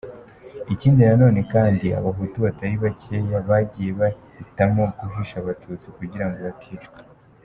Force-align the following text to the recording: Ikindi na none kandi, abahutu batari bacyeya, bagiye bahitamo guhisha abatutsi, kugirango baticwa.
Ikindi 0.73 1.01
na 1.07 1.15
none 1.23 1.39
kandi, 1.53 1.87
abahutu 1.99 2.35
batari 2.45 2.75
bacyeya, 2.83 3.37
bagiye 3.49 3.91
bahitamo 3.99 4.83
guhisha 4.99 5.35
abatutsi, 5.39 5.87
kugirango 5.97 6.39
baticwa. 6.47 6.97